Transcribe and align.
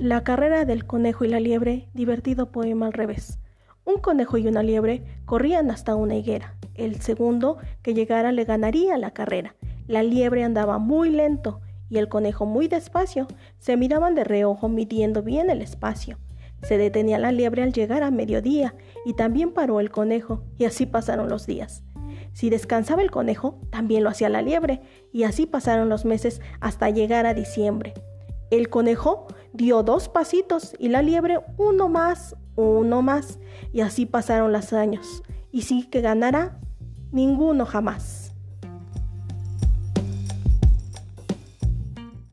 La 0.00 0.24
carrera 0.24 0.64
del 0.64 0.86
conejo 0.86 1.26
y 1.26 1.28
la 1.28 1.40
liebre, 1.40 1.90
divertido 1.92 2.50
poema 2.50 2.86
al 2.86 2.94
revés. 2.94 3.38
Un 3.84 3.96
conejo 3.96 4.38
y 4.38 4.48
una 4.48 4.62
liebre 4.62 5.02
corrían 5.26 5.70
hasta 5.70 5.94
una 5.94 6.14
higuera. 6.14 6.56
El 6.74 7.02
segundo 7.02 7.58
que 7.82 7.92
llegara 7.92 8.32
le 8.32 8.44
ganaría 8.44 8.96
la 8.96 9.10
carrera. 9.10 9.56
La 9.86 10.02
liebre 10.02 10.42
andaba 10.42 10.78
muy 10.78 11.10
lento 11.10 11.60
y 11.90 11.98
el 11.98 12.08
conejo 12.08 12.46
muy 12.46 12.66
despacio. 12.66 13.26
Se 13.58 13.76
miraban 13.76 14.14
de 14.14 14.24
reojo 14.24 14.70
midiendo 14.70 15.22
bien 15.22 15.50
el 15.50 15.60
espacio. 15.60 16.16
Se 16.62 16.78
detenía 16.78 17.18
la 17.18 17.30
liebre 17.30 17.62
al 17.62 17.74
llegar 17.74 18.02
a 18.02 18.10
mediodía 18.10 18.74
y 19.04 19.12
también 19.12 19.52
paró 19.52 19.80
el 19.80 19.90
conejo 19.90 20.44
y 20.56 20.64
así 20.64 20.86
pasaron 20.86 21.28
los 21.28 21.46
días. 21.46 21.82
Si 22.32 22.48
descansaba 22.48 23.02
el 23.02 23.10
conejo, 23.10 23.60
también 23.68 24.02
lo 24.02 24.08
hacía 24.08 24.30
la 24.30 24.40
liebre 24.40 24.80
y 25.12 25.24
así 25.24 25.44
pasaron 25.44 25.90
los 25.90 26.06
meses 26.06 26.40
hasta 26.60 26.88
llegar 26.88 27.26
a 27.26 27.34
diciembre. 27.34 27.92
El 28.50 28.68
conejo 28.70 29.28
dio 29.52 29.82
dos 29.82 30.08
pasitos 30.08 30.74
y 30.78 30.88
la 30.88 31.02
liebre 31.02 31.38
uno 31.56 31.88
más, 31.88 32.36
uno 32.56 33.02
más, 33.02 33.38
y 33.72 33.80
así 33.80 34.06
pasaron 34.06 34.52
los 34.52 34.72
años. 34.72 35.22
Y 35.52 35.62
sí 35.62 35.84
que 35.84 36.00
ganará 36.00 36.60
ninguno 37.12 37.66
jamás. 37.66 38.19